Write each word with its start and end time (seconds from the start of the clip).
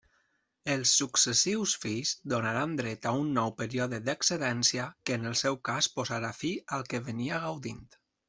Els 0.75 0.91
successius 1.01 1.75
fills 1.83 2.13
donaran 2.33 2.71
dret 2.79 3.05
a 3.09 3.11
un 3.19 3.29
nou 3.35 3.53
període 3.61 3.99
d'excedència 4.07 4.87
que, 5.09 5.19
en 5.21 5.33
el 5.33 5.37
seu 5.45 5.59
cas 5.71 5.93
posarà 5.99 6.35
fi 6.41 6.53
al 6.79 6.89
que 6.95 7.05
venia 7.11 7.43
gaudint. 7.47 7.85